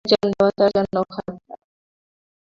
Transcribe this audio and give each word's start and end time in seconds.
একজন 0.03 0.27
দেবতার 0.31 0.69
জন্যও 0.75 1.05
খারাপ 1.13 1.37
না। 1.47 1.55